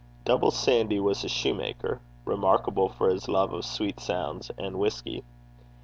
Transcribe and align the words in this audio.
Double 0.25 0.49
Sandy 0.49 0.99
was 0.99 1.23
a 1.23 1.27
soutar, 1.27 1.27
or 1.27 1.29
shoemaker, 1.29 2.01
remarkable 2.25 2.89
for 2.89 3.07
his 3.11 3.27
love 3.27 3.53
of 3.53 3.63
sweet 3.63 3.99
sounds 3.99 4.49
and 4.57 4.79
whisky. 4.79 5.23